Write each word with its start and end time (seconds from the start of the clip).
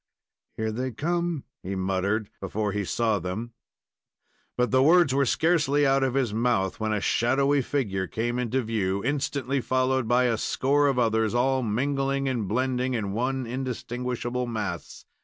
"Here 0.57 0.71
they 0.71 0.89
come," 0.89 1.43
he 1.61 1.75
muttered, 1.75 2.31
before 2.39 2.71
he 2.71 2.83
saw 2.85 3.19
them; 3.19 3.53
but 4.57 4.71
the 4.71 4.81
words 4.81 5.13
were 5.13 5.27
hardly 5.39 5.85
out 5.85 6.01
of 6.01 6.15
his 6.15 6.33
mouth 6.33 6.79
when 6.79 6.91
a 6.91 6.99
shadowy 6.99 7.61
figure 7.61 8.07
came 8.07 8.39
into 8.39 8.63
view, 8.63 9.03
instantly 9.03 9.61
followed 9.61 10.07
by 10.07 10.23
a 10.23 10.39
score 10.39 10.87
of 10.87 10.97
others, 10.97 11.35
all 11.35 11.61
mingling 11.61 12.27
and 12.27 12.47
blending 12.47 12.95
in 12.95 13.11
one 13.13 13.45
indistinguishable 13.45 14.47
mass. 14.47 15.05